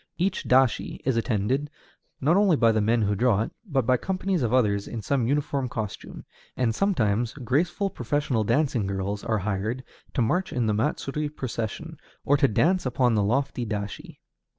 [0.17, 1.69] Each dashi is attended,
[2.19, 5.27] not only by the men who draw it, but by companies of others in some
[5.27, 6.25] uniform costume;
[6.57, 9.83] and sometimes graceful professional dancing girls are hired
[10.15, 14.17] to march in the matsuri procession, or to dance upon the lofty dashi.